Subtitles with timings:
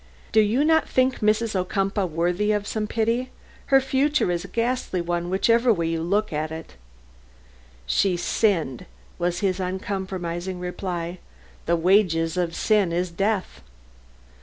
[0.31, 1.55] "Do you not think Mrs.
[1.55, 3.29] Ocumpaugh worthy some pity?
[3.67, 6.73] Her future is a ghastly one, whichever way you look at it."
[7.85, 8.87] "She sinned,"
[9.19, 11.19] was his uncompromising reply.
[11.67, 13.61] "The wages of sin is death."